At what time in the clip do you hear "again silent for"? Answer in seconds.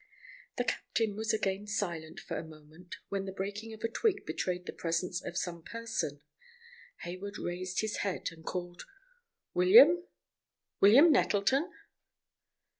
1.31-2.35